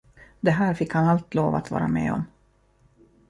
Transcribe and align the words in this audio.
Det 0.39 0.51
här 0.51 0.73
fick 0.73 0.93
han 0.93 1.07
allt 1.07 1.33
lov 1.33 1.55
att 1.55 1.71
vara 1.71 1.87
med 1.87 2.13
om. 2.13 2.23